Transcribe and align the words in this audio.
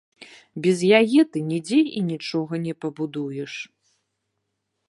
Без 0.65 0.79
яе 0.99 1.25
ты 1.35 1.43
нідзе 1.51 1.79
і 1.99 2.03
нічога 2.09 2.53
не 2.65 2.73
пабудуеш. 2.87 3.53